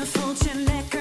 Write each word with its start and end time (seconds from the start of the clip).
Je 0.00 0.06
voelt 0.06 0.99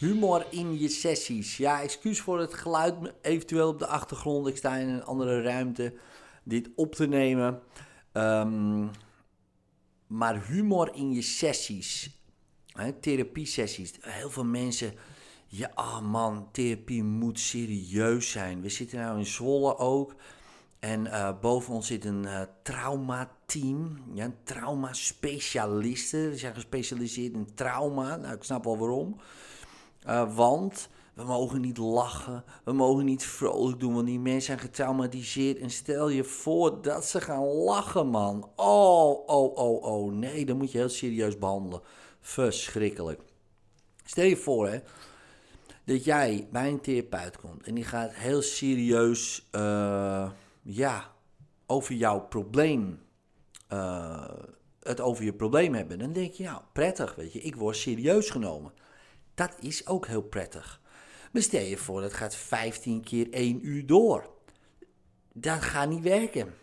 Humor 0.00 0.46
in 0.50 0.78
je 0.78 0.88
sessies. 0.88 1.56
Ja, 1.56 1.82
excuus 1.82 2.20
voor 2.20 2.38
het 2.40 2.54
geluid 2.54 2.94
eventueel 3.22 3.68
op 3.68 3.78
de 3.78 3.86
achtergrond. 3.86 4.46
Ik 4.46 4.56
sta 4.56 4.76
in 4.76 4.88
een 4.88 5.04
andere 5.04 5.42
ruimte 5.42 5.94
dit 6.42 6.70
op 6.74 6.94
te 6.94 7.06
nemen. 7.06 7.62
Ehm, 8.12 8.86
maar 10.06 10.46
humor 10.46 10.90
in 10.94 11.12
je 11.12 11.22
sessies. 11.22 12.10
Therapie-sessies. 13.00 13.92
Heel 14.00 14.30
veel 14.30 14.44
mensen... 14.44 14.94
Ja, 15.46 15.70
ah 15.74 16.00
man, 16.00 16.48
therapie 16.52 17.02
moet 17.02 17.38
serieus 17.38 18.30
zijn. 18.30 18.60
We 18.60 18.68
zitten 18.68 18.98
nou 18.98 19.18
in 19.18 19.26
Zwolle 19.26 19.78
ook. 19.78 20.14
En 20.78 21.06
eh, 21.06 21.40
boven 21.40 21.74
ons 21.74 21.86
zit 21.86 22.04
een 22.04 22.24
eh 22.24 22.42
traumateam. 22.62 23.98
Ja, 24.14 24.24
een 24.24 24.42
trauma-specialisten. 24.44 26.30
Die 26.30 26.38
zijn 26.38 26.54
gespecialiseerd 26.54 27.32
in 27.32 27.54
trauma. 27.54 28.16
Nou, 28.16 28.34
ik 28.34 28.42
snap 28.42 28.64
wel 28.64 28.78
waarom. 28.78 29.20
Uh, 30.06 30.34
want 30.34 30.88
we 31.14 31.24
mogen 31.24 31.60
niet 31.60 31.78
lachen, 31.78 32.44
we 32.64 32.72
mogen 32.72 33.04
niet 33.04 33.24
vrolijk 33.24 33.80
doen, 33.80 33.94
want 33.94 34.06
die 34.06 34.20
mensen 34.20 34.42
zijn 34.42 34.58
getraumatiseerd. 34.58 35.58
En 35.58 35.70
stel 35.70 36.08
je 36.08 36.24
voor 36.24 36.82
dat 36.82 37.04
ze 37.04 37.20
gaan 37.20 37.44
lachen, 37.44 38.06
man. 38.06 38.50
Oh, 38.56 39.28
oh, 39.28 39.56
oh, 39.56 39.82
oh. 39.82 40.12
Nee, 40.12 40.44
dan 40.46 40.56
moet 40.56 40.72
je 40.72 40.78
heel 40.78 40.88
serieus 40.88 41.38
behandelen. 41.38 41.80
Verschrikkelijk. 42.20 43.20
Stel 44.04 44.24
je 44.24 44.36
voor, 44.36 44.68
hè, 44.68 44.78
dat 45.84 46.04
jij 46.04 46.48
bij 46.52 46.68
een 46.68 46.80
therapeut 46.80 47.36
komt 47.36 47.66
en 47.66 47.74
die 47.74 47.84
gaat 47.84 48.14
heel 48.14 48.42
serieus, 48.42 49.48
uh, 49.52 50.30
ja, 50.62 51.12
over 51.66 51.94
jouw 51.94 52.20
probleem, 52.20 53.02
uh, 53.72 54.28
het 54.80 55.00
over 55.00 55.24
je 55.24 55.32
probleem 55.32 55.74
hebben. 55.74 55.98
Dan 55.98 56.12
denk 56.12 56.32
je, 56.32 56.42
ja, 56.42 56.64
prettig, 56.72 57.14
weet 57.14 57.32
je, 57.32 57.40
ik 57.40 57.56
word 57.56 57.76
serieus 57.76 58.30
genomen. 58.30 58.72
Dat 59.40 59.56
is 59.60 59.86
ook 59.86 60.06
heel 60.06 60.22
prettig. 60.22 60.80
Maar 61.32 61.42
stel 61.42 61.64
je 61.64 61.76
voor, 61.76 62.00
dat 62.00 62.12
gaat 62.12 62.34
15 62.34 63.02
keer 63.02 63.32
1 63.32 63.66
uur 63.66 63.86
door. 63.86 64.30
Dat 65.32 65.62
gaat 65.62 65.88
niet 65.88 66.02
werken. 66.02 66.54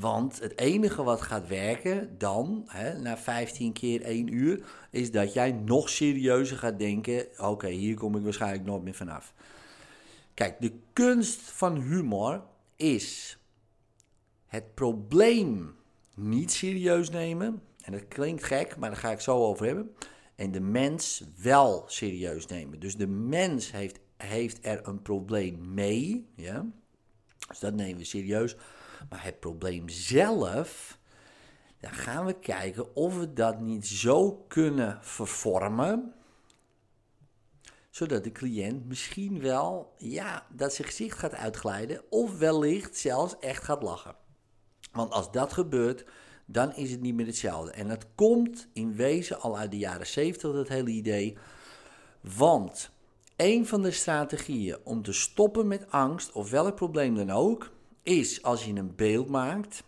Want 0.00 0.40
het 0.40 0.58
enige 0.58 1.02
wat 1.02 1.20
gaat 1.20 1.48
werken 1.48 2.18
dan, 2.18 2.64
hè, 2.66 2.98
na 2.98 3.16
15 3.16 3.72
keer 3.72 4.02
1 4.02 4.34
uur, 4.34 4.64
is 4.90 5.10
dat 5.10 5.32
jij 5.32 5.52
nog 5.52 5.88
serieuzer 5.88 6.58
gaat 6.58 6.78
denken: 6.78 7.26
oké, 7.36 7.68
hier 7.68 7.96
kom 7.96 8.16
ik 8.16 8.22
waarschijnlijk 8.22 8.64
nooit 8.64 8.82
meer 8.82 8.94
vanaf. 8.94 9.34
Kijk, 10.34 10.60
de 10.60 10.72
kunst 10.92 11.40
van 11.40 11.80
humor 11.80 12.42
is 12.76 13.38
het 14.46 14.74
probleem 14.74 15.76
niet 16.14 16.52
serieus 16.52 17.10
nemen. 17.10 17.62
En 17.82 17.92
dat 17.92 18.08
klinkt 18.08 18.44
gek, 18.44 18.76
maar 18.76 18.90
daar 18.90 18.98
ga 18.98 19.10
ik 19.10 19.20
zo 19.20 19.44
over 19.44 19.66
hebben 19.66 19.94
en 20.38 20.50
de 20.50 20.60
mens 20.60 21.24
wel 21.36 21.84
serieus 21.86 22.46
nemen. 22.46 22.80
Dus 22.80 22.96
de 22.96 23.06
mens 23.06 23.70
heeft, 23.70 23.98
heeft 24.16 24.66
er 24.66 24.88
een 24.88 25.02
probleem 25.02 25.74
mee, 25.74 26.30
ja? 26.34 26.66
dus 27.48 27.58
dat 27.58 27.74
nemen 27.74 27.98
we 27.98 28.04
serieus. 28.04 28.56
Maar 29.08 29.24
het 29.24 29.40
probleem 29.40 29.88
zelf, 29.88 30.98
dan 31.80 31.92
gaan 31.92 32.26
we 32.26 32.38
kijken 32.38 32.96
of 32.96 33.18
we 33.18 33.32
dat 33.32 33.60
niet 33.60 33.86
zo 33.86 34.32
kunnen 34.48 34.98
vervormen, 35.02 36.14
zodat 37.90 38.24
de 38.24 38.32
cliënt 38.32 38.86
misschien 38.86 39.40
wel, 39.40 39.94
ja, 39.96 40.46
dat 40.50 40.74
zijn 40.74 40.88
gezicht 40.88 41.18
gaat 41.18 41.34
uitglijden, 41.34 42.02
of 42.10 42.38
wellicht 42.38 42.96
zelfs 42.96 43.38
echt 43.38 43.64
gaat 43.64 43.82
lachen. 43.82 44.16
Want 44.92 45.12
als 45.12 45.30
dat 45.30 45.52
gebeurt, 45.52 46.04
dan 46.50 46.74
is 46.74 46.90
het 46.90 47.00
niet 47.00 47.14
meer 47.14 47.26
hetzelfde. 47.26 47.70
En 47.70 47.88
dat 47.88 48.06
komt 48.14 48.68
in 48.72 48.94
wezen 48.96 49.40
al 49.40 49.58
uit 49.58 49.70
de 49.70 49.78
jaren 49.78 50.06
70, 50.06 50.52
dat 50.52 50.68
hele 50.68 50.90
idee. 50.90 51.36
Want 52.20 52.90
een 53.36 53.66
van 53.66 53.82
de 53.82 53.90
strategieën 53.90 54.76
om 54.84 55.02
te 55.02 55.12
stoppen 55.12 55.66
met 55.66 55.90
angst, 55.90 56.32
of 56.32 56.50
welk 56.50 56.74
probleem 56.74 57.14
dan 57.14 57.30
ook, 57.30 57.70
is 58.02 58.42
als 58.42 58.64
je 58.64 58.74
een 58.74 58.94
beeld 58.96 59.28
maakt. 59.28 59.82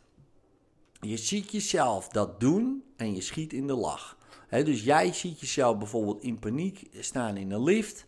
Je 1.01 1.17
ziet 1.17 1.53
jezelf 1.53 2.09
dat 2.09 2.41
doen 2.41 2.85
en 2.97 3.15
je 3.15 3.21
schiet 3.21 3.53
in 3.53 3.67
de 3.67 3.75
lach. 3.75 4.19
Dus 4.49 4.85
jij 4.85 5.13
ziet 5.13 5.41
jezelf 5.41 5.79
bijvoorbeeld 5.79 6.23
in 6.23 6.39
paniek 6.39 6.89
staan 6.99 7.37
in 7.37 7.51
een 7.51 7.63
lift. 7.63 8.05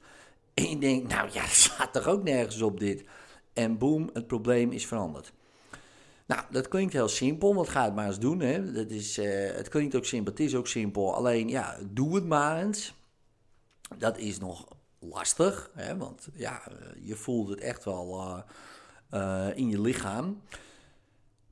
En 0.55 0.69
je 0.69 0.79
denkt, 0.79 1.09
nou 1.09 1.29
ja, 1.33 1.41
dat 1.51 1.51
staat 1.51 1.93
toch 1.93 2.07
ook 2.07 2.23
nergens 2.23 2.63
op 2.63 2.81
dit. 2.81 3.05
En 3.53 3.79
boem, 3.79 4.11
het 4.13 4.27
probleem 4.27 4.71
is 4.71 4.87
veranderd. 4.87 5.33
Nou, 6.27 6.43
dat 6.51 6.69
klinkt 6.69 6.93
heel 6.93 7.09
simpel, 7.09 7.55
want 7.55 7.69
ga 7.69 7.85
het 7.85 7.95
maar 7.95 8.07
eens 8.07 8.19
doen. 8.19 8.41
Hè. 8.41 8.73
Dat 8.73 8.91
is, 8.91 9.19
uh, 9.19 9.51
het 9.53 9.69
klinkt 9.69 9.95
ook 9.95 10.05
simpel, 10.05 10.33
het 10.33 10.43
is 10.43 10.55
ook 10.55 10.67
simpel. 10.67 11.15
Alleen, 11.15 11.49
ja, 11.49 11.79
doe 11.91 12.15
het 12.15 12.27
maar 12.27 12.63
eens. 12.63 12.95
Dat 13.99 14.19
is 14.19 14.39
nog 14.39 14.67
lastig, 14.99 15.71
hè, 15.75 15.97
want 15.97 16.29
ja, 16.35 16.63
je 17.03 17.17
voelt 17.17 17.49
het 17.49 17.61
echt 17.61 17.85
wel 17.85 18.43
uh, 19.15 19.49
in 19.55 19.69
je 19.69 19.81
lichaam. 19.81 20.41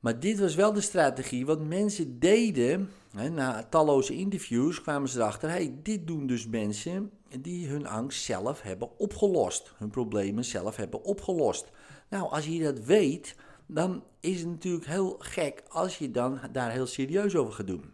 Maar 0.01 0.21
dit 0.21 0.39
was 0.39 0.55
wel 0.55 0.73
de 0.73 0.81
strategie 0.81 1.47
wat 1.47 1.61
mensen 1.61 2.19
deden. 2.19 2.91
Hè, 3.17 3.29
na 3.29 3.67
talloze 3.71 4.15
interviews 4.15 4.83
kwamen 4.83 5.09
ze 5.09 5.19
erachter: 5.19 5.49
hey, 5.49 5.79
dit 5.83 6.07
doen 6.07 6.27
dus 6.27 6.47
mensen 6.47 7.11
die 7.41 7.69
hun 7.69 7.87
angst 7.87 8.23
zelf 8.23 8.63
hebben 8.63 8.99
opgelost. 8.99 9.73
Hun 9.77 9.91
problemen 9.91 10.45
zelf 10.45 10.77
hebben 10.77 11.05
opgelost. 11.05 11.71
Nou, 12.09 12.31
als 12.31 12.47
je 12.47 12.63
dat 12.63 12.81
weet 12.85 13.37
dan 13.75 14.03
is 14.21 14.39
het 14.39 14.49
natuurlijk 14.49 14.87
heel 14.87 15.17
gek 15.19 15.63
als 15.69 15.99
je 15.99 16.11
dan 16.11 16.41
daar 16.53 16.71
heel 16.71 16.87
serieus 16.87 17.37
over 17.37 17.53
gaat 17.53 17.67
doen. 17.67 17.93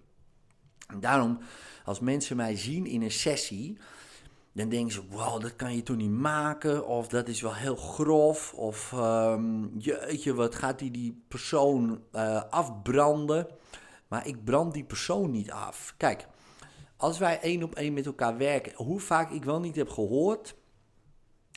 En 0.87 1.01
daarom, 1.01 1.39
als 1.85 2.01
mensen 2.01 2.37
mij 2.37 2.57
zien 2.57 2.87
in 2.87 3.03
een 3.03 3.11
sessie, 3.11 3.79
dan 4.53 4.69
denken 4.69 4.93
ze: 4.93 5.03
wow, 5.09 5.41
dat 5.41 5.57
kan 5.57 5.75
je 5.77 5.83
toch 5.83 5.97
niet 5.97 6.11
maken? 6.11 6.87
Of 6.87 7.09
dat 7.09 7.29
is 7.29 7.41
wel 7.41 7.55
heel 7.55 7.77
grof? 7.77 8.55
Of 8.55 8.93
um, 8.93 9.79
jeetje, 9.79 10.35
wat 10.35 10.55
gaat 10.55 10.79
die, 10.79 10.91
die 10.91 11.25
persoon 11.29 12.03
uh, 12.13 12.43
afbranden? 12.51 13.47
Maar 14.09 14.27
ik 14.27 14.45
brand 14.45 14.75
die 14.75 14.85
persoon 14.85 15.31
niet 15.31 15.51
af. 15.51 15.95
Kijk, 15.97 16.27
als 16.97 17.19
wij 17.19 17.41
één 17.41 17.63
op 17.63 17.75
één 17.75 17.93
met 17.93 18.07
elkaar 18.07 18.37
werken, 18.37 18.73
hoe 18.75 19.01
vaak 19.01 19.31
ik 19.31 19.45
wel 19.45 19.61
niet 19.61 19.77
heb 19.77 19.89
gehoord 19.89 20.55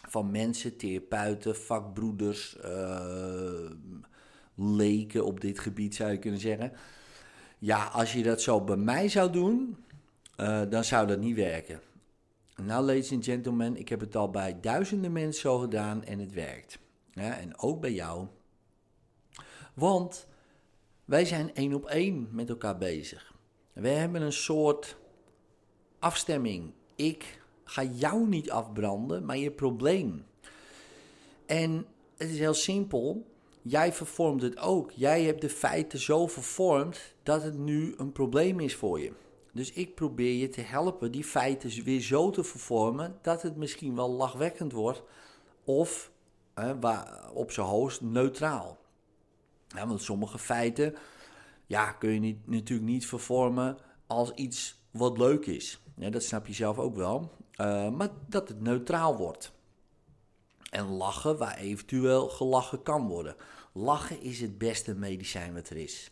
van 0.07 0.31
mensen, 0.31 0.77
therapeuten, 0.77 1.55
vakbroeders, 1.55 2.57
uh, 2.65 3.71
leken 4.55 5.25
op 5.25 5.41
dit 5.41 5.59
gebied 5.59 5.95
zou 5.95 6.11
je 6.11 6.19
kunnen 6.19 6.39
zeggen. 6.39 6.71
Ja, 7.57 7.85
als 7.85 8.13
je 8.13 8.23
dat 8.23 8.41
zo 8.41 8.61
bij 8.61 8.77
mij 8.77 9.09
zou 9.09 9.31
doen, 9.31 9.77
uh, 10.37 10.61
dan 10.69 10.83
zou 10.83 11.07
dat 11.07 11.19
niet 11.19 11.35
werken. 11.35 11.81
Nou, 12.55 12.85
ladies 12.85 13.11
and 13.11 13.25
gentlemen, 13.25 13.77
ik 13.77 13.89
heb 13.89 13.99
het 13.99 14.15
al 14.15 14.29
bij 14.29 14.59
duizenden 14.59 15.11
mensen 15.11 15.41
zo 15.41 15.57
gedaan 15.57 16.03
en 16.03 16.19
het 16.19 16.33
werkt. 16.33 16.79
Ja, 17.11 17.37
en 17.37 17.59
ook 17.59 17.81
bij 17.81 17.93
jou. 17.93 18.27
Want 19.73 20.27
wij 21.05 21.25
zijn 21.25 21.53
één 21.53 21.73
op 21.73 21.85
één 21.85 22.27
met 22.31 22.49
elkaar 22.49 22.77
bezig. 22.77 23.33
Wij 23.73 23.93
hebben 23.93 24.21
een 24.21 24.33
soort 24.33 24.97
afstemming. 25.99 26.73
Ik 26.95 27.38
ga 27.69 27.83
jou 27.83 28.27
niet 28.27 28.51
afbranden, 28.51 29.25
maar 29.25 29.37
je 29.37 29.51
probleem. 29.51 30.25
En 31.45 31.85
het 32.17 32.29
is 32.29 32.39
heel 32.39 32.53
simpel. 32.53 33.25
Jij 33.61 33.93
vervormt 33.93 34.41
het 34.41 34.57
ook. 34.57 34.91
Jij 34.91 35.23
hebt 35.23 35.41
de 35.41 35.49
feiten 35.49 35.99
zo 35.99 36.27
vervormd 36.27 36.99
dat 37.23 37.43
het 37.43 37.57
nu 37.57 37.93
een 37.97 38.11
probleem 38.11 38.59
is 38.59 38.75
voor 38.75 38.99
je. 38.99 39.11
Dus 39.53 39.71
ik 39.71 39.95
probeer 39.95 40.33
je 40.33 40.49
te 40.49 40.61
helpen 40.61 41.11
die 41.11 41.23
feiten 41.23 41.83
weer 41.83 42.01
zo 42.01 42.29
te 42.29 42.43
vervormen 42.43 43.17
dat 43.21 43.41
het 43.41 43.55
misschien 43.55 43.95
wel 43.95 44.09
lachwekkend 44.09 44.71
wordt 44.71 45.03
of 45.63 46.11
waar, 46.79 47.31
op 47.33 47.51
zijn 47.51 47.67
hoogst 47.67 48.01
neutraal. 48.01 48.77
Want 49.85 50.01
sommige 50.01 50.39
feiten 50.39 50.95
ja, 51.65 51.91
kun 51.91 52.13
je 52.13 52.19
niet, 52.19 52.47
natuurlijk 52.47 52.89
niet 52.89 53.07
vervormen 53.07 53.77
als 54.07 54.31
iets 54.31 54.81
wat 54.91 55.17
leuk 55.17 55.45
is. 55.45 55.81
Dat 55.99 56.23
snap 56.23 56.47
je 56.47 56.53
zelf 56.53 56.79
ook 56.79 56.95
wel. 56.95 57.31
Uh, 57.61 57.89
maar 57.89 58.09
dat 58.27 58.47
het 58.47 58.61
neutraal 58.61 59.17
wordt. 59.17 59.51
En 60.69 60.85
lachen 60.85 61.37
waar 61.37 61.57
eventueel 61.57 62.29
gelachen 62.29 62.83
kan 62.83 63.07
worden. 63.07 63.35
Lachen 63.73 64.21
is 64.21 64.41
het 64.41 64.57
beste 64.57 64.95
medicijn 64.95 65.53
wat 65.53 65.69
er 65.69 65.77
is. 65.77 66.11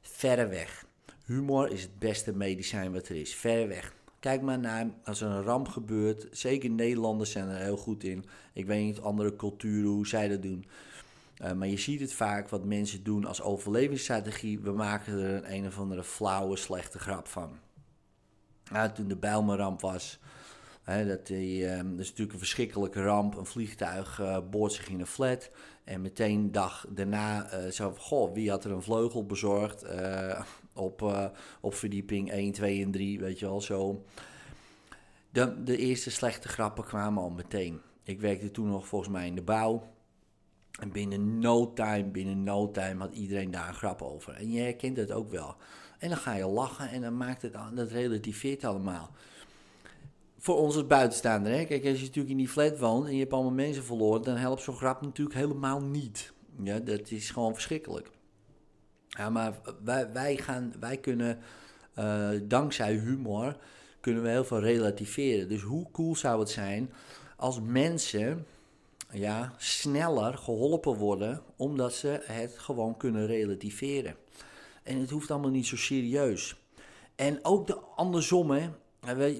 Verreweg. 0.00 0.84
Humor 1.24 1.70
is 1.70 1.82
het 1.82 1.98
beste 1.98 2.32
medicijn 2.32 2.92
wat 2.92 3.08
er 3.08 3.16
is. 3.16 3.34
Verreweg. 3.34 3.94
kijk 4.20 4.42
maar 4.42 4.58
naar 4.58 4.86
als 5.04 5.20
er 5.20 5.28
een 5.28 5.42
ramp 5.42 5.68
gebeurt. 5.68 6.26
Zeker 6.30 6.70
Nederlanders 6.70 7.30
zijn 7.30 7.48
er 7.48 7.60
heel 7.62 7.76
goed 7.76 8.04
in. 8.04 8.24
Ik 8.52 8.66
weet 8.66 8.84
niet 8.84 9.00
andere 9.00 9.36
culturen 9.36 9.90
hoe 9.90 10.06
zij 10.06 10.28
dat 10.28 10.42
doen. 10.42 10.64
Uh, 11.42 11.52
maar 11.52 11.68
je 11.68 11.78
ziet 11.78 12.00
het 12.00 12.12
vaak 12.12 12.48
wat 12.48 12.64
mensen 12.64 13.02
doen 13.02 13.24
als 13.24 13.42
overlevingsstrategie. 13.42 14.60
We 14.60 14.72
maken 14.72 15.18
er 15.18 15.34
een, 15.34 15.54
een 15.54 15.66
of 15.66 15.78
andere 15.78 16.04
flauwe, 16.04 16.56
slechte 16.56 16.98
grap 16.98 17.26
van. 17.26 17.58
Nou, 18.70 18.92
toen 18.92 19.08
de 19.08 19.16
Bijlmerramp 19.16 19.80
was, 19.80 20.18
hè, 20.82 21.06
dat, 21.06 21.26
die, 21.26 21.62
uh, 21.62 21.76
dat 21.76 21.98
is 21.98 22.08
natuurlijk 22.08 22.32
een 22.32 22.38
verschrikkelijke 22.38 23.02
ramp. 23.02 23.36
Een 23.36 23.46
vliegtuig 23.46 24.20
uh, 24.20 24.38
boort 24.50 24.72
zich 24.72 24.88
in 24.88 25.00
een 25.00 25.06
flat. 25.06 25.50
En 25.84 26.00
meteen 26.00 26.52
dag 26.52 26.86
daarna 26.88 27.54
uh, 27.54 27.70
zo 27.70 27.94
van, 27.96 28.32
wie 28.32 28.50
had 28.50 28.64
er 28.64 28.70
een 28.70 28.82
vleugel 28.82 29.26
bezorgd 29.26 29.84
op, 30.72 31.28
op 31.60 31.74
verdieping 31.74 32.30
1, 32.30 32.52
2 32.52 32.82
en 32.82 32.90
3, 32.90 33.20
weet 33.20 33.38
je 33.38 33.46
wel, 33.46 33.60
zo. 33.60 34.04
De, 35.30 35.62
de 35.62 35.76
eerste 35.76 36.10
slechte 36.10 36.48
grappen 36.48 36.84
kwamen 36.84 37.22
al 37.22 37.30
meteen. 37.30 37.80
Ik 38.02 38.20
werkte 38.20 38.50
toen 38.50 38.68
nog 38.68 38.86
volgens 38.86 39.10
mij 39.10 39.26
in 39.26 39.34
de 39.34 39.42
bouw. 39.42 39.82
En 40.80 40.92
binnen 40.92 41.38
no 41.38 41.72
time, 41.72 42.04
binnen 42.04 42.42
no 42.42 42.70
time 42.70 43.00
had 43.00 43.14
iedereen 43.14 43.50
daar 43.50 43.68
een 43.68 43.74
grap 43.74 44.02
over. 44.02 44.34
En 44.34 44.50
je 44.50 44.60
herkent 44.60 44.96
het 44.96 45.12
ook 45.12 45.30
wel. 45.30 45.56
En 45.98 46.08
dan 46.08 46.18
ga 46.18 46.34
je 46.34 46.46
lachen 46.46 46.88
en 46.88 47.00
dan 47.00 47.16
maakt 47.16 47.42
het, 47.42 47.56
dat 47.74 47.90
relativeert 47.90 48.64
allemaal. 48.64 49.10
Voor 50.38 50.56
ons 50.56 50.74
als 50.76 50.86
buitenstaander, 50.86 51.52
hè? 51.52 51.64
kijk, 51.64 51.86
als 51.86 51.98
je 51.98 52.04
natuurlijk 52.04 52.30
in 52.30 52.36
die 52.36 52.48
flat 52.48 52.78
woont 52.78 53.06
en 53.06 53.12
je 53.12 53.20
hebt 53.20 53.32
allemaal 53.32 53.52
mensen 53.52 53.84
verloren, 53.84 54.22
dan 54.22 54.36
helpt 54.36 54.62
zo'n 54.62 54.76
grap 54.76 55.02
natuurlijk 55.02 55.36
helemaal 55.36 55.80
niet. 55.80 56.32
Ja, 56.62 56.78
dat 56.78 57.10
is 57.10 57.30
gewoon 57.30 57.52
verschrikkelijk. 57.52 58.10
Ja, 59.08 59.30
maar 59.30 59.54
wij, 59.84 60.12
wij, 60.12 60.36
gaan, 60.36 60.72
wij 60.80 60.96
kunnen, 60.96 61.38
uh, 61.98 62.28
dankzij 62.42 62.94
humor, 62.94 63.56
kunnen 64.00 64.22
we 64.22 64.28
heel 64.28 64.44
veel 64.44 64.60
relativeren. 64.60 65.48
Dus 65.48 65.62
hoe 65.62 65.90
cool 65.90 66.16
zou 66.16 66.40
het 66.40 66.50
zijn 66.50 66.92
als 67.36 67.60
mensen 67.60 68.46
ja, 69.12 69.54
sneller 69.56 70.38
geholpen 70.38 70.96
worden, 70.96 71.42
omdat 71.56 71.94
ze 71.94 72.22
het 72.22 72.58
gewoon 72.58 72.96
kunnen 72.96 73.26
relativeren. 73.26 74.16
En 74.82 75.00
het 75.00 75.10
hoeft 75.10 75.30
allemaal 75.30 75.50
niet 75.50 75.66
zo 75.66 75.76
serieus. 75.76 76.56
En 77.14 77.44
ook 77.44 77.66
de 77.66 77.76
andersom, 77.76 78.50
hè. 78.50 78.70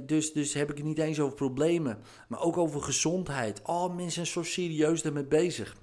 Dus, 0.06 0.32
dus 0.32 0.55
heb 0.55 0.70
ik 0.70 0.76
het 0.76 0.87
niet 0.87 0.99
eens 0.99 1.20
over 1.20 1.37
problemen, 1.37 1.99
maar 2.28 2.40
ook 2.40 2.56
over 2.56 2.82
gezondheid. 2.82 3.62
Oh, 3.62 3.94
mensen 3.94 4.12
zijn 4.12 4.26
zo 4.26 4.43
serieus 4.43 5.02
daarmee 5.02 5.25
bezig. 5.25 5.76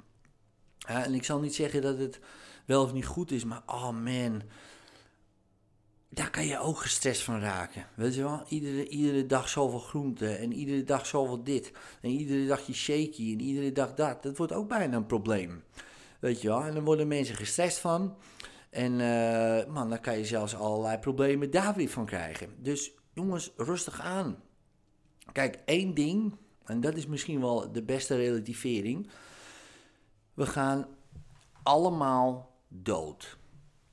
En 0.88 1.14
ik 1.14 1.24
zal 1.24 1.40
niet 1.40 1.56
zeggen 1.56 1.82
dat 1.82 1.98
het 1.98 2.20
wel 2.66 2.84
of 2.84 2.94
niet 2.94 3.06
goed 3.06 3.32
is, 3.32 3.44
maar 3.44 3.64
oh 3.66 3.90
man, 3.90 4.42
daar 6.10 6.30
kan 6.30 6.46
je 6.46 6.60
ook 6.60 6.78
gestrest 6.78 7.22
van 7.22 7.40
raken. 7.40 7.86
Weet 7.96 8.16
je 8.16 8.24
wel? 8.24 8.44
Iedere, 8.48 8.88
iedere 8.88 9.26
dag 9.26 9.50
zoveel 9.50 9.80
groente 9.80 10.30
en 10.30 10.54
iedere 10.54 10.84
dag 10.84 11.06
zoveel 11.06 11.44
dit. 11.44 11.72
En 12.02 12.10
iedere 12.10 12.46
dag 12.46 12.68
je 12.68 12.74
shaky 12.74 13.34
en 13.34 13.42
iedere 13.42 13.72
dag 13.72 13.94
dat. 13.94 14.24
Dat 14.24 14.38
wordt 14.38 14.54
ook 14.54 14.68
bijna 14.68 14.96
een 14.96 15.06
probleem. 15.06 15.64
Weet 16.20 16.42
je 16.42 16.48
wel? 16.48 16.64
En 16.64 16.74
dan 16.74 16.84
worden 16.84 17.08
mensen 17.08 17.36
gestrest 17.36 17.78
van. 17.78 18.16
En 18.70 18.92
uh, 19.00 19.74
man, 19.74 19.90
dan 19.90 20.00
kan 20.00 20.18
je 20.18 20.26
zelfs 20.26 20.56
allerlei 20.56 20.98
problemen 20.98 21.52
daar 21.52 21.74
weer 21.76 21.90
van 21.90 22.06
krijgen. 22.06 22.50
Dus 22.58 22.92
jongens, 23.14 23.52
rustig 23.56 24.02
aan. 24.02 24.44
Kijk, 25.32 25.60
één 25.66 25.94
ding, 25.94 26.36
en 26.66 26.82
dat 26.82 26.96
is 26.96 27.08
misschien 27.08 27.40
wel 27.42 27.72
de 27.72 27.84
beste 27.84 28.16
relativering. 28.16 29.10
We 30.34 30.46
gaan 30.46 30.88
allemaal 31.64 32.56
dood. 32.68 33.38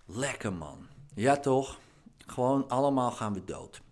Lekker 0.07 0.53
man. 0.53 0.87
Ja 1.15 1.37
toch? 1.37 1.79
Gewoon 2.27 2.69
allemaal 2.69 3.11
gaan 3.11 3.35
we 3.35 3.45
dood. 3.45 3.83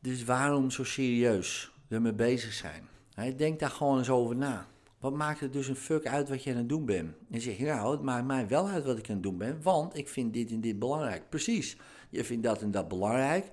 Dus 0.00 0.24
waarom 0.24 0.70
zo 0.70 0.84
serieus 0.84 1.72
ermee 1.88 2.12
bezig 2.12 2.52
zijn? 2.52 2.88
denk 3.36 3.60
daar 3.60 3.70
gewoon 3.70 3.98
eens 3.98 4.10
over 4.10 4.36
na. 4.36 4.66
Wat 4.98 5.14
maakt 5.14 5.40
het 5.40 5.52
dus 5.52 5.68
een 5.68 5.76
fuck 5.76 6.06
uit 6.06 6.28
wat 6.28 6.42
je 6.42 6.50
aan 6.50 6.56
het 6.56 6.68
doen 6.68 6.84
bent? 6.84 7.14
En 7.30 7.40
zeg 7.40 7.58
je, 7.58 7.64
nou, 7.64 7.92
het 7.92 8.02
maakt 8.02 8.26
mij 8.26 8.48
wel 8.48 8.68
uit 8.68 8.84
wat 8.84 8.98
ik 8.98 9.08
aan 9.08 9.14
het 9.14 9.22
doen 9.22 9.38
ben, 9.38 9.62
want 9.62 9.96
ik 9.96 10.08
vind 10.08 10.32
dit 10.32 10.50
en 10.50 10.60
dit 10.60 10.78
belangrijk. 10.78 11.28
Precies, 11.28 11.76
je 12.10 12.24
vindt 12.24 12.44
dat 12.44 12.62
en 12.62 12.70
dat 12.70 12.88
belangrijk. 12.88 13.50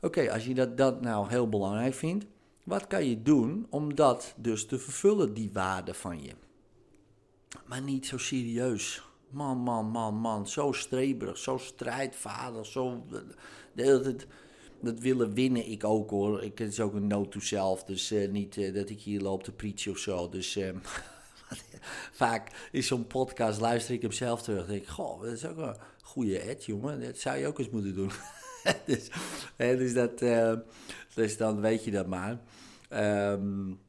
Oké, 0.00 0.32
als 0.32 0.44
je 0.44 0.54
dat, 0.54 0.76
dat 0.76 1.00
nou 1.00 1.28
heel 1.28 1.48
belangrijk 1.48 1.94
vindt, 1.94 2.26
wat 2.64 2.86
kan 2.86 3.04
je 3.08 3.22
doen 3.22 3.66
om 3.70 3.94
dat 3.94 4.34
dus 4.36 4.66
te 4.66 4.78
vervullen, 4.78 5.34
die 5.34 5.50
waarde 5.52 5.94
van 5.94 6.22
je? 6.22 6.32
Maar 7.66 7.82
niet 7.82 8.06
zo 8.06 8.18
serieus. 8.18 9.02
Man, 9.30 9.58
man, 9.58 9.86
man, 9.86 10.14
man. 10.14 10.48
Zo 10.48 10.72
streberig, 10.72 11.38
zo 11.38 11.58
strijdvader, 11.58 12.66
zo... 12.66 13.04
Dat, 13.74 14.26
dat 14.80 14.98
willen 14.98 15.34
winnen 15.34 15.70
ik 15.70 15.84
ook 15.84 16.10
hoor. 16.10 16.42
Ik, 16.42 16.58
het 16.58 16.72
is 16.72 16.80
ook 16.80 16.94
een 16.94 17.06
note 17.06 17.28
to 17.28 17.40
self, 17.40 17.84
dus 17.84 18.12
uh, 18.12 18.30
niet 18.30 18.56
uh, 18.56 18.74
dat 18.74 18.90
ik 18.90 19.00
hier 19.00 19.20
loop 19.20 19.42
te 19.42 19.52
preachen 19.52 19.92
of 19.92 19.98
zo. 19.98 20.28
Dus 20.28 20.56
uh, 20.56 20.68
vaak 22.12 22.68
is 22.72 22.86
zo'n 22.86 23.06
podcast, 23.06 23.60
luister 23.60 23.94
ik 23.94 24.02
hem 24.02 24.12
zelf 24.12 24.42
terug. 24.42 24.66
denk 24.66 24.82
ik, 24.82 24.88
goh, 24.88 25.22
dat 25.22 25.32
is 25.32 25.46
ook 25.46 25.56
een 25.56 25.76
goede 26.02 26.42
ad, 26.50 26.64
jongen. 26.64 27.00
Dat 27.00 27.18
zou 27.18 27.38
je 27.38 27.46
ook 27.46 27.58
eens 27.58 27.70
moeten 27.70 27.94
doen. 27.94 28.10
dus, 28.86 29.10
dus, 29.56 29.94
dat, 29.94 30.18
dus 31.14 31.36
dan 31.36 31.60
weet 31.60 31.84
je 31.84 31.90
dat 31.90 32.06
maar. 32.06 32.40
Um, 32.90 33.80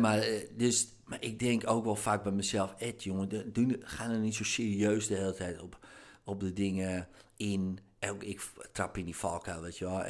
maar 0.00 0.24
dus 0.56 0.92
maar 1.12 1.22
ik 1.22 1.38
denk 1.38 1.66
ook 1.66 1.84
wel 1.84 1.96
vaak 1.96 2.22
bij 2.22 2.32
mezelf, 2.32 2.74
Ed 2.78 3.04
jongen, 3.04 3.28
de, 3.28 3.78
ga 3.82 4.10
er 4.10 4.18
niet 4.18 4.34
zo 4.34 4.44
serieus 4.44 5.06
de 5.06 5.14
hele 5.14 5.34
tijd 5.34 5.62
op, 5.62 5.86
op 6.24 6.40
de 6.40 6.52
dingen 6.52 7.08
in. 7.36 7.78
Ik 8.18 8.52
trap 8.72 8.96
in 8.96 9.04
die 9.04 9.16
valkuil, 9.16 9.60
weet 9.60 9.78
je 9.78 9.84
wel. 9.84 10.04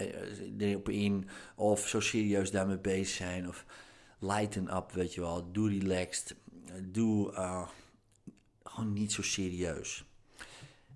Erop 0.59 0.89
eh, 0.89 1.03
in, 1.03 1.29
of 1.57 1.89
zo 1.89 2.01
serieus 2.01 2.51
daarmee 2.51 2.79
bezig 2.79 3.17
zijn. 3.17 3.49
Of 3.49 3.65
lighten 4.19 4.77
up, 4.77 4.93
weet 4.93 5.15
je 5.15 5.21
wel. 5.21 5.53
Doe 5.53 5.69
relaxed. 5.69 6.37
Doe 6.83 7.33
gewoon 8.65 8.93
niet 8.93 9.13
zo 9.13 9.23
serieus. 9.23 10.05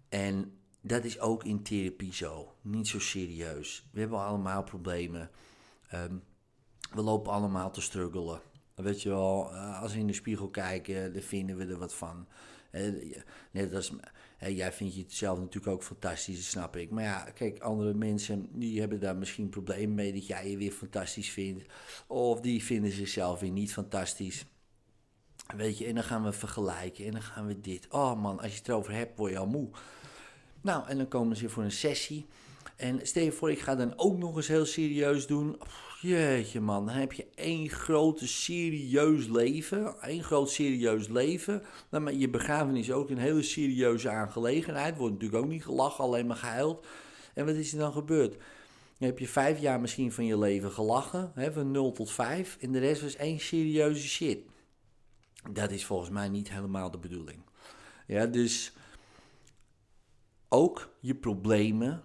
En 0.08 0.58
dat 0.80 1.04
is 1.04 1.20
ook 1.20 1.44
in 1.44 1.62
therapie 1.62 2.14
zo. 2.14 2.54
Niet 2.60 2.88
zo 2.88 2.98
serieus. 2.98 3.88
We 3.92 4.00
hebben 4.00 4.18
allemaal 4.18 4.62
problemen. 4.62 5.30
Um, 5.94 6.22
we 6.94 7.02
lopen 7.02 7.32
allemaal 7.32 7.70
te 7.70 7.80
struggelen. 7.80 8.40
Weet 8.76 9.02
je 9.02 9.08
wel, 9.08 9.50
eh, 9.52 9.82
als 9.82 9.92
we 9.92 9.98
in 9.98 10.06
de 10.06 10.12
spiegel 10.12 10.48
kijken, 10.48 11.12
dan 11.12 11.22
vinden 11.22 11.56
we 11.56 11.66
er 11.66 11.78
wat 11.78 11.94
van. 11.94 12.26
Net 13.50 13.74
als, 13.74 13.92
jij 14.38 14.72
vindt 14.72 14.94
je 14.94 15.02
het 15.02 15.12
zelf 15.12 15.38
natuurlijk 15.38 15.72
ook 15.74 15.82
fantastisch, 15.82 16.36
dat 16.36 16.44
snap 16.44 16.76
ik. 16.76 16.90
Maar 16.90 17.04
ja, 17.04 17.30
kijk, 17.34 17.58
andere 17.58 17.94
mensen 17.94 18.48
die 18.52 18.80
hebben 18.80 19.00
daar 19.00 19.16
misschien 19.16 19.48
problemen 19.48 19.94
mee 19.94 20.12
dat 20.12 20.26
jij 20.26 20.50
je 20.50 20.56
weer 20.56 20.72
fantastisch 20.72 21.30
vindt. 21.30 21.64
Of 22.06 22.40
die 22.40 22.64
vinden 22.64 22.92
zichzelf 22.92 23.40
weer 23.40 23.50
niet 23.50 23.72
fantastisch. 23.72 24.46
Weet 25.56 25.78
je, 25.78 25.86
en 25.86 25.94
dan 25.94 26.04
gaan 26.04 26.24
we 26.24 26.32
vergelijken 26.32 27.04
en 27.04 27.12
dan 27.12 27.22
gaan 27.22 27.46
we 27.46 27.60
dit. 27.60 27.86
Oh 27.90 28.22
man, 28.22 28.40
als 28.40 28.52
je 28.52 28.58
het 28.58 28.68
erover 28.68 28.92
hebt, 28.92 29.18
word 29.18 29.32
je 29.32 29.38
al 29.38 29.46
moe. 29.46 29.68
Nou, 30.60 30.88
en 30.88 30.96
dan 30.96 31.08
komen 31.08 31.36
ze 31.36 31.48
voor 31.48 31.62
een 31.62 31.72
sessie. 31.72 32.26
En 32.76 33.06
stel 33.06 33.22
je 33.22 33.32
voor, 33.32 33.50
ik 33.50 33.60
ga 33.60 33.74
dan 33.74 33.98
ook 33.98 34.18
nog 34.18 34.36
eens 34.36 34.48
heel 34.48 34.66
serieus 34.66 35.26
doen. 35.26 35.56
Jeetje 36.06 36.60
man, 36.60 36.86
dan 36.86 36.94
heb 36.94 37.12
je 37.12 37.26
één 37.34 37.68
grote 37.68 38.26
serieus 38.26 39.26
leven. 39.26 40.00
Één 40.00 40.22
groot 40.22 40.50
serieus 40.50 41.08
leven. 41.08 41.62
Dan 41.90 42.02
maar 42.02 42.12
je 42.12 42.28
begrafenis 42.28 42.86
is 42.88 42.92
ook 42.92 43.10
een 43.10 43.18
hele 43.18 43.42
serieuze 43.42 44.08
aangelegenheid. 44.08 44.96
Wordt 44.96 45.12
natuurlijk 45.12 45.44
ook 45.44 45.50
niet 45.50 45.64
gelachen, 45.64 46.04
alleen 46.04 46.26
maar 46.26 46.36
gehuild. 46.36 46.86
En 47.34 47.46
wat 47.46 47.54
is 47.54 47.72
er 47.72 47.78
dan 47.78 47.92
gebeurd? 47.92 48.32
Dan 48.98 49.08
heb 49.08 49.18
je 49.18 49.28
vijf 49.28 49.60
jaar 49.60 49.80
misschien 49.80 50.12
van 50.12 50.24
je 50.24 50.38
leven 50.38 50.70
gelachen. 50.70 51.32
Hè, 51.34 51.52
van 51.52 51.70
0 51.70 51.92
tot 51.92 52.10
5. 52.10 52.56
En 52.60 52.72
de 52.72 52.78
rest 52.78 53.02
was 53.02 53.16
één 53.16 53.40
serieuze 53.40 54.08
shit. 54.08 54.38
Dat 55.52 55.70
is 55.70 55.84
volgens 55.84 56.10
mij 56.10 56.28
niet 56.28 56.50
helemaal 56.50 56.90
de 56.90 56.98
bedoeling. 56.98 57.38
Ja, 58.06 58.26
dus 58.26 58.72
ook 60.48 60.90
je 61.00 61.14
problemen 61.14 62.02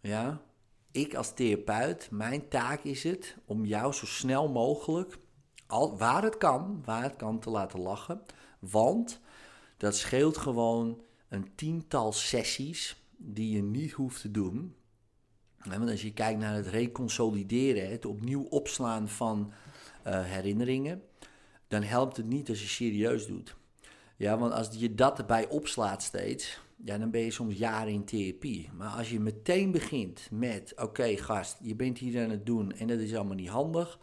ja, 0.00 0.45
ik 0.96 1.14
als 1.14 1.34
therapeut, 1.34 2.08
mijn 2.10 2.48
taak 2.48 2.84
is 2.84 3.02
het 3.02 3.36
om 3.44 3.64
jou 3.64 3.92
zo 3.92 4.06
snel 4.06 4.48
mogelijk, 4.48 5.18
al, 5.66 5.98
waar 5.98 6.22
het 6.22 6.36
kan, 6.36 6.82
waar 6.84 7.02
het 7.02 7.16
kan, 7.16 7.38
te 7.40 7.50
laten 7.50 7.80
lachen. 7.80 8.22
Want 8.58 9.20
dat 9.76 9.96
scheelt 9.96 10.36
gewoon 10.36 11.00
een 11.28 11.54
tiental 11.54 12.12
sessies 12.12 13.02
die 13.16 13.50
je 13.50 13.62
niet 13.62 13.92
hoeft 13.92 14.20
te 14.20 14.30
doen. 14.30 14.74
Want 15.58 15.90
als 15.90 16.02
je 16.02 16.12
kijkt 16.12 16.40
naar 16.40 16.54
het 16.54 16.66
reconsolideren, 16.66 17.90
het 17.90 18.04
opnieuw 18.04 18.42
opslaan 18.42 19.08
van 19.08 19.52
uh, 20.06 20.24
herinneringen, 20.24 21.02
dan 21.68 21.82
helpt 21.82 22.16
het 22.16 22.26
niet 22.26 22.48
als 22.48 22.60
je 22.60 22.68
serieus 22.68 23.26
doet. 23.26 23.56
Ja, 24.16 24.38
want 24.38 24.52
als 24.52 24.68
je 24.70 24.94
dat 24.94 25.18
erbij 25.18 25.48
opslaat 25.48 26.02
steeds, 26.02 26.60
ja, 26.84 26.98
dan 26.98 27.10
ben 27.10 27.20
je 27.20 27.30
soms 27.30 27.58
jaren 27.58 27.92
in 27.92 28.04
therapie. 28.04 28.70
Maar 28.76 28.88
als 28.88 29.10
je 29.10 29.20
meteen 29.20 29.70
begint 29.70 30.28
met: 30.30 30.72
oké, 30.76 31.16
gast, 31.16 31.58
je 31.62 31.74
bent 31.74 31.98
hier 31.98 32.22
aan 32.22 32.30
het 32.30 32.46
doen 32.46 32.72
en 32.72 32.86
dat 32.86 32.98
is 32.98 33.14
allemaal 33.14 33.34
niet 33.34 33.48
handig. 33.48 33.98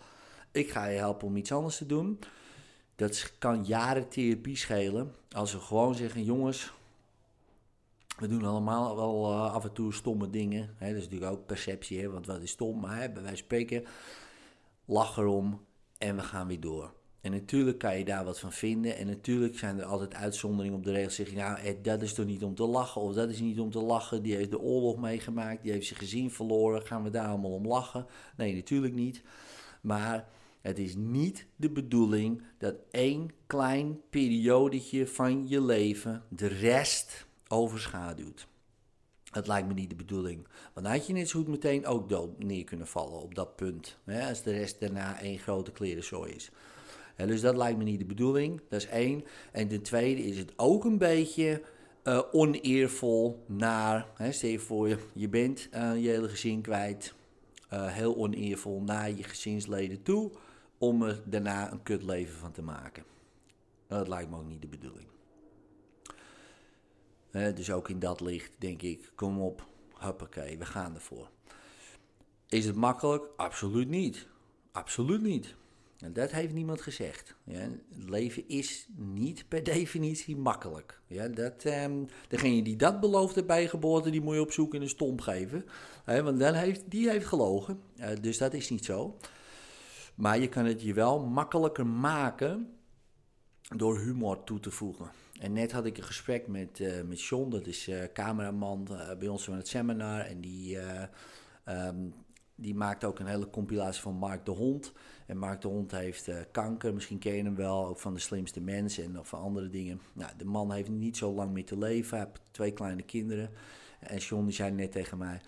Ik 0.52 0.70
ga 0.70 0.86
je 0.86 0.98
helpen 0.98 1.28
om 1.28 1.38
iets 1.38 1.52
anders 1.52 1.78
te 1.78 1.86
doen. 1.86 2.20
Dat 2.96 3.34
kan 3.38 3.66
jaren 3.66 4.10
therapie 4.10 4.58
schelen. 4.58 5.14
Als 5.32 5.54
we 5.54 5.60
gewoon 5.60 5.96
zeggen: 5.96 6.24
jongens, 6.24 6.72
We 8.18 8.28
doen 8.28 8.46
allemaal 8.46 8.96
wel 8.96 9.32
eh, 9.32 9.54
af 9.54 9.64
en 9.64 9.74
toe 9.74 9.94
stomme 9.94 10.30
dingen. 10.30 10.76
Dat 10.80 10.90
is 10.90 11.04
natuurlijk 11.04 11.32
ook 11.32 11.46
perceptie, 11.46 12.00
hè? 12.00 12.10
want 12.10 12.26
wat 12.26 12.42
is 12.42 12.52
stom? 12.52 12.80
Maar 12.80 13.02
hè, 13.02 13.10
bij 13.10 13.22
wijze 13.22 13.28
van 13.28 13.38
spreken, 13.38 13.84
lach 14.86 15.18
erom 15.18 15.66
en 15.98 16.16
we 16.16 16.22
gaan 16.22 16.48
weer 16.48 16.60
door. 16.60 16.94
En 17.24 17.32
natuurlijk 17.32 17.78
kan 17.78 17.98
je 17.98 18.06
daar 18.06 18.26
wat 18.26 18.40
van 18.40 18.52
vinden. 18.52 18.98
En 18.98 19.08
natuurlijk 19.08 19.58
zijn 19.58 19.80
er 19.80 19.86
altijd 19.86 20.14
uitzonderingen 20.14 20.78
op 20.78 20.84
de 20.84 20.92
regels. 20.92 21.16
Zeg 21.16 21.30
je, 21.30 21.36
nou, 21.36 21.60
eh, 21.60 21.74
dat 21.82 22.02
is 22.02 22.14
toch 22.14 22.26
niet 22.26 22.44
om 22.44 22.56
te 22.56 22.66
lachen. 22.66 23.02
Of 23.02 23.14
dat 23.14 23.30
is 23.30 23.40
niet 23.40 23.60
om 23.60 23.72
te 23.72 23.82
lachen. 23.82 24.24
Die 24.24 24.36
heeft 24.36 24.52
de 24.52 24.60
oorlog 24.60 24.98
meegemaakt. 24.98 25.64
Die 25.64 25.72
heeft 25.72 25.88
zijn 25.88 26.00
gezin 26.00 26.32
verloren. 26.32 26.86
Gaan 26.86 27.04
we 27.04 27.10
daar 27.10 27.28
allemaal 27.28 27.52
om 27.52 27.68
lachen? 27.68 28.06
Nee, 28.38 28.56
natuurlijk 28.56 28.94
niet. 28.94 29.22
Maar 29.82 30.28
het 30.62 30.80
is 30.80 30.96
niet 30.96 31.46
de 31.56 31.70
bedoeling 31.70 32.42
dat 32.58 32.76
één 32.92 33.32
klein 33.48 34.02
periodetje 34.10 35.08
van 35.08 35.48
je 35.48 35.62
leven 35.62 36.24
de 36.30 36.48
rest 36.48 37.26
overschaduwt. 37.48 38.48
Dat 39.32 39.48
lijkt 39.48 39.68
me 39.68 39.74
niet 39.74 39.90
de 39.90 39.96
bedoeling. 39.96 40.48
Want 40.74 40.86
dan 40.86 40.96
had 40.96 41.08
je 41.08 41.14
net 41.14 41.30
zo 41.30 41.40
goed 41.40 41.48
meteen 41.48 41.86
ook 41.86 42.10
dood 42.10 42.44
neer 42.44 42.64
kunnen 42.64 42.88
vallen 42.88 43.22
op 43.22 43.36
dat 43.36 43.56
punt. 43.56 43.98
Hè, 44.04 44.30
als 44.30 44.44
de 44.44 44.52
rest 44.52 44.80
daarna 44.80 45.20
één 45.22 45.40
grote 45.40 45.72
klerenzooi 45.72 46.34
is. 46.34 46.52
Dus 47.16 47.42
dat 47.42 47.58
lijkt 47.58 47.78
me 47.78 47.84
niet 47.84 48.00
de 48.00 48.06
bedoeling. 48.06 48.62
Dat 48.70 48.82
is 48.82 48.88
één. 48.88 49.24
En 49.52 49.68
ten 49.68 49.82
tweede 49.82 50.24
is 50.24 50.38
het 50.38 50.54
ook 50.56 50.84
een 50.84 50.98
beetje 50.98 51.62
uh, 52.04 52.22
oneervol 52.32 53.44
naar. 53.46 54.08
Hè, 54.16 54.32
stel 54.32 54.50
je 54.50 54.60
voor, 54.60 54.90
je, 54.90 54.98
je 55.14 55.30
bent 55.30 55.70
uh, 55.74 56.04
je 56.04 56.10
hele 56.10 56.30
gezin 56.30 56.62
kwijt. 56.62 57.14
Uh, 57.74 57.88
heel 57.88 58.16
oneervol 58.16 58.82
naar 58.82 59.12
je 59.12 59.24
gezinsleden 59.24 60.04
toe. 60.04 60.32
Om 60.78 61.04
er 61.04 61.22
daarna 61.26 61.72
een 61.72 61.84
kutleven 61.84 62.36
van 62.36 62.52
te 62.52 62.62
maken. 62.62 63.04
Dat 63.88 64.08
lijkt 64.08 64.30
me 64.30 64.38
ook 64.38 64.48
niet 64.48 64.62
de 64.62 64.68
bedoeling. 64.68 65.08
dus 67.56 67.72
ook 67.72 67.90
in 67.90 68.00
dat 68.00 68.22
licht 68.22 68.52
denk 68.58 68.82
ik, 68.82 69.12
kom 69.16 69.40
op, 69.40 69.68
hoppakee, 69.94 70.58
we 70.58 70.66
gaan 70.66 70.96
ervoor. 70.96 71.30
Is 72.48 72.66
het 72.66 72.76
makkelijk? 72.76 73.24
Absoluut 73.36 73.90
niet. 73.90 74.28
Absoluut 74.72 75.22
niet. 75.22 75.56
En 76.04 76.14
dat 76.14 76.32
heeft 76.32 76.54
niemand 76.54 76.82
gezegd. 76.82 77.36
Ja, 77.44 77.68
leven 77.90 78.48
is 78.48 78.88
niet 78.96 79.48
per 79.48 79.64
definitie 79.74 80.38
makkelijk. 80.38 81.00
Ja, 81.08 81.28
dat, 81.28 81.66
um, 81.66 82.08
degene 82.28 82.64
die 82.64 82.76
dat 82.76 83.00
beloofde 83.00 83.44
bij 83.44 83.68
geboorte, 83.68 84.10
die 84.10 84.22
moet 84.22 84.34
je 84.34 84.42
opzoeken 84.42 84.78
en 84.78 84.84
een 84.84 84.90
stomp 84.90 85.22
geven. 85.22 85.66
Want 86.06 86.42
heeft, 86.44 86.92
die 86.92 87.10
heeft 87.10 87.26
gelogen. 87.26 87.80
Uh, 88.00 88.08
dus 88.22 88.38
dat 88.38 88.54
is 88.54 88.70
niet 88.70 88.86
zo. 88.86 89.18
Maar 90.16 90.40
je 90.40 90.50
kan 90.50 90.66
het 90.66 90.82
je 90.82 90.94
wel 90.94 91.26
makkelijker 91.26 91.88
maken 91.88 92.74
door 93.76 94.00
humor 94.00 94.44
toe 94.44 94.60
te 94.60 94.72
voegen. 94.72 95.12
En 95.40 95.54
net 95.54 95.72
had 95.72 95.86
ik 95.86 95.98
een 95.98 96.04
gesprek 96.04 96.48
met, 96.48 96.80
uh, 96.80 97.02
met 97.02 97.22
John, 97.22 97.50
dat 97.50 97.68
is 97.68 97.88
uh, 97.88 98.04
cameraman 98.14 98.88
bij 99.20 99.28
ons 99.28 99.44
van 99.44 99.56
het 99.56 99.68
seminar. 99.68 100.20
En 100.20 100.42
die, 100.42 100.78
um, 101.66 102.14
die 102.56 102.76
maakt 102.76 103.04
ook 103.04 103.20
een 103.20 103.26
hele 103.26 103.50
compilatie 103.50 104.02
van 104.02 104.14
Mark 104.14 104.46
de 104.46 104.52
Hond. 104.52 104.92
En 105.26 105.38
Mark 105.38 105.62
de 105.62 105.68
Hond 105.68 105.92
heeft 105.92 106.28
uh, 106.28 106.36
kanker, 106.52 106.94
misschien 106.94 107.20
ken 107.20 107.34
je 107.34 107.44
hem 107.44 107.56
wel, 107.56 107.88
ook 107.88 108.00
van 108.00 108.14
de 108.14 108.20
slimste 108.20 108.62
mensen 108.62 109.04
en 109.04 109.26
van 109.26 109.40
andere 109.40 109.70
dingen. 109.70 110.02
Nou, 110.14 110.32
de 110.38 110.46
man 110.46 110.72
heeft 110.72 110.90
niet 110.90 111.18
zo 111.18 111.34
lang 111.34 111.52
meer 111.52 111.66
te 111.66 111.78
leven, 111.78 112.18
hij 112.18 112.28
heeft 112.28 112.42
twee 112.52 112.72
kleine 112.72 113.04
kinderen. 113.04 113.50
En 114.00 114.18
John 114.18 114.46
die 114.46 114.54
zei 114.54 114.72
net 114.72 114.92
tegen 114.92 115.18
mij, 115.18 115.42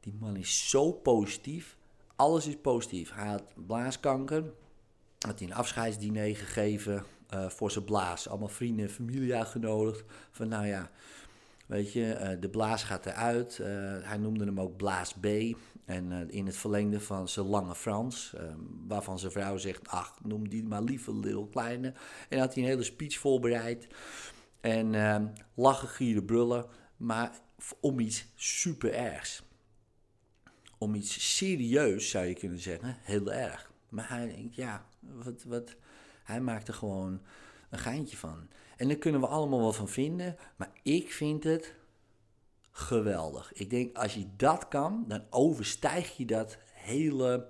die 0.00 0.14
man 0.18 0.36
is 0.36 0.68
zo 0.68 0.92
positief, 0.92 1.76
alles 2.16 2.46
is 2.46 2.56
positief. 2.56 3.14
Hij 3.14 3.26
had 3.26 3.44
blaaskanker, 3.66 4.44
had 5.18 5.38
hij 5.38 5.48
een 5.48 5.54
afscheidsdiner 5.54 6.36
gegeven 6.36 7.04
uh, 7.34 7.48
voor 7.48 7.70
zijn 7.70 7.84
blaas. 7.84 8.28
Allemaal 8.28 8.48
vrienden 8.48 8.86
en 8.86 8.92
familie 8.92 9.34
uitgenodigd. 9.34 10.04
Van 10.30 10.48
nou 10.48 10.66
ja, 10.66 10.90
weet 11.66 11.92
je, 11.92 12.18
uh, 12.20 12.40
de 12.40 12.48
blaas 12.48 12.84
gaat 12.84 13.06
eruit. 13.06 13.56
hij 14.02 14.16
noemde 14.16 14.44
hem 14.44 14.60
ook 14.60 14.76
Blaas 14.76 15.14
B. 15.14 15.26
En 15.84 16.10
uh, 16.10 16.18
in 16.26 16.46
het 16.46 16.56
verlengde 16.56 17.00
van 17.00 17.28
zijn 17.28 17.46
lange 17.46 17.74
Frans, 17.74 18.32
uh, 18.34 18.40
waarvan 18.86 19.18
zijn 19.18 19.32
vrouw 19.32 19.56
zegt, 19.56 19.88
ach, 19.88 20.18
noem 20.22 20.48
die 20.48 20.64
maar 20.64 20.82
liever 20.82 21.14
Lil 21.14 21.46
Kleine. 21.46 21.92
En 22.28 22.38
had 22.38 22.54
hij 22.54 22.62
een 22.62 22.68
hele 22.68 22.82
speech 22.82 23.18
voorbereid. 23.18 23.86
En 24.60 24.92
uh, 24.92 25.24
lachen, 25.54 25.88
gieren, 25.88 26.24
brullen, 26.24 26.66
maar 26.96 27.40
om 27.80 28.00
iets 28.00 28.26
super 28.34 28.92
ergs. 28.92 29.42
Om 30.78 30.94
iets 30.94 31.36
serieus 31.36 32.10
zou 32.10 32.26
je 32.26 32.34
kunnen 32.34 32.58
zeggen, 32.58 32.96
heel 33.00 33.32
erg. 33.32 33.70
Maar 33.88 34.08
hij 34.08 34.48
ja, 34.50 34.86
wat, 35.00 35.44
wat, 35.44 35.76
hij 36.24 36.40
maakt 36.40 36.68
er 36.68 36.74
gewoon 36.74 37.20
een 37.70 37.78
geintje 37.78 38.16
van. 38.16 38.48
En 38.76 38.88
daar 38.88 38.96
kunnen 38.96 39.20
we 39.20 39.26
allemaal 39.26 39.60
wel 39.60 39.72
van 39.72 39.88
vinden, 39.88 40.36
maar 40.56 40.70
ik 40.82 41.12
vind 41.12 41.44
het 41.44 41.74
geweldig. 42.72 43.52
Ik 43.52 43.70
denk, 43.70 43.96
als 43.96 44.14
je 44.14 44.26
dat 44.36 44.68
kan, 44.68 45.04
dan 45.08 45.22
overstijg 45.30 46.16
je 46.16 46.24
dat 46.24 46.58
hele... 46.72 47.48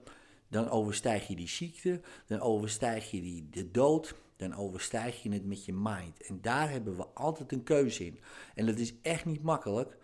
Dan 0.48 0.68
overstijg 0.68 1.26
je 1.26 1.36
die 1.36 1.48
ziekte, 1.48 2.00
dan 2.26 2.40
overstijg 2.40 3.10
je 3.10 3.20
die, 3.20 3.48
de 3.50 3.70
dood, 3.70 4.14
dan 4.36 4.54
overstijg 4.54 5.22
je 5.22 5.32
het 5.32 5.44
met 5.44 5.64
je 5.64 5.72
mind. 5.72 6.26
En 6.26 6.38
daar 6.40 6.70
hebben 6.70 6.96
we 6.96 7.06
altijd 7.06 7.52
een 7.52 7.62
keuze 7.62 8.06
in. 8.06 8.20
En 8.54 8.66
dat 8.66 8.78
is 8.78 8.94
echt 9.02 9.24
niet 9.24 9.42
makkelijk, 9.42 9.96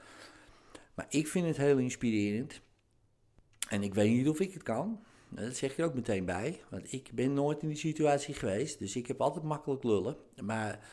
maar 0.94 1.06
ik 1.08 1.28
vind 1.28 1.46
het 1.46 1.56
heel 1.56 1.78
inspirerend. 1.78 2.60
En 3.68 3.82
ik 3.82 3.94
weet 3.94 4.10
niet 4.10 4.28
of 4.28 4.40
ik 4.40 4.52
het 4.52 4.62
kan. 4.62 5.04
Dat 5.28 5.56
zeg 5.56 5.76
je 5.76 5.84
ook 5.84 5.94
meteen 5.94 6.24
bij, 6.24 6.60
want 6.70 6.92
ik 6.92 7.10
ben 7.14 7.32
nooit 7.32 7.62
in 7.62 7.68
die 7.68 7.76
situatie 7.76 8.34
geweest. 8.34 8.78
Dus 8.78 8.96
ik 8.96 9.06
heb 9.06 9.20
altijd 9.20 9.44
makkelijk 9.44 9.82
lullen. 9.82 10.16
Maar, 10.42 10.88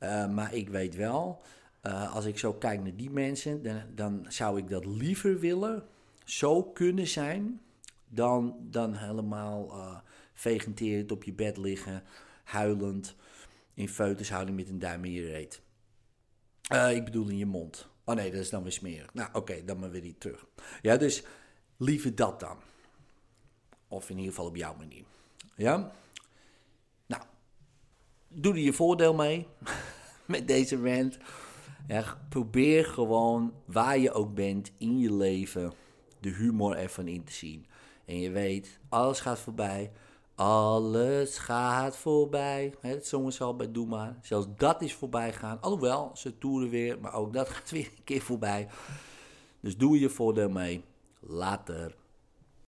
uh, 0.00 0.28
maar 0.28 0.54
ik 0.54 0.68
weet 0.68 0.94
wel 0.94 1.42
uh, 1.88 2.14
als 2.14 2.24
ik 2.24 2.38
zo 2.38 2.52
kijk 2.52 2.82
naar 2.82 2.96
die 2.96 3.10
mensen, 3.10 3.62
dan, 3.62 3.82
dan, 3.94 4.24
zou 4.28 4.58
ik 4.58 4.68
dat 4.68 4.84
liever 4.84 5.38
willen, 5.38 5.86
zo 6.24 6.62
kunnen 6.62 7.06
zijn, 7.06 7.60
dan, 8.08 8.56
dan 8.60 8.94
helemaal 8.94 9.76
uh, 10.44 11.10
op 11.10 11.24
je 11.24 11.32
bed 11.32 11.56
liggen, 11.56 12.02
huilend, 12.44 13.16
in 13.74 13.88
feutushouding 13.88 14.56
met 14.56 14.68
een 14.68 14.78
duim 14.78 15.04
in 15.04 15.12
je 15.12 15.30
reet. 15.30 15.60
Uh, 16.72 16.94
ik 16.94 17.04
bedoel 17.04 17.28
in 17.28 17.36
je 17.36 17.46
mond. 17.46 17.88
Oh 18.04 18.14
nee, 18.14 18.30
dat 18.30 18.40
is 18.40 18.50
dan 18.50 18.62
weer 18.62 18.72
smerig. 18.72 19.14
Nou, 19.14 19.28
oké, 19.32 19.64
dan 19.64 19.78
maar 19.78 19.90
weer 19.90 20.02
niet 20.02 20.20
terug. 20.20 20.46
Ja, 20.82 20.96
dus 20.96 21.22
liever 21.76 22.14
dat 22.14 22.40
dan. 22.40 22.56
Of 23.88 24.10
in 24.10 24.16
ieder 24.16 24.30
geval 24.30 24.46
op 24.46 24.56
jouw 24.56 24.74
manier. 24.74 25.04
Ja? 25.56 25.92
Nou, 27.06 27.22
doe 28.28 28.52
er 28.52 28.58
je 28.58 28.72
voordeel 28.72 29.14
mee 29.14 29.46
met 30.26 30.48
deze 30.48 30.76
rant. 30.82 31.18
Ja, 31.88 32.26
probeer 32.28 32.84
gewoon 32.84 33.52
waar 33.64 33.98
je 33.98 34.12
ook 34.12 34.34
bent 34.34 34.72
in 34.78 34.98
je 34.98 35.12
leven 35.12 35.72
de 36.20 36.28
humor 36.28 36.76
ervan 36.76 37.08
in 37.08 37.24
te 37.24 37.32
zien. 37.32 37.66
En 38.04 38.20
je 38.20 38.30
weet, 38.30 38.80
alles 38.88 39.20
gaat 39.20 39.38
voorbij. 39.38 39.92
Alles 40.34 41.38
gaat 41.38 41.96
voorbij. 41.96 42.74
Het 42.80 43.06
zongen 43.06 43.32
ze 43.32 43.44
al 43.44 43.56
bij 43.56 43.72
Doe 43.72 43.86
maar. 43.86 44.18
Zelfs 44.22 44.46
dat 44.56 44.82
is 44.82 44.94
voorbij 44.94 45.32
gaan. 45.32 45.60
Alhoewel, 45.60 46.10
ze 46.14 46.38
toeren 46.38 46.70
weer, 46.70 47.00
maar 47.00 47.14
ook 47.14 47.32
dat 47.32 47.48
gaat 47.54 47.70
weer 47.70 47.90
een 47.96 48.04
keer 48.04 48.22
voorbij. 48.22 48.68
Dus 49.60 49.76
doe 49.76 49.98
je 49.98 50.08
voordeel 50.08 50.50
mee. 50.50 50.84
Later. 51.20 51.96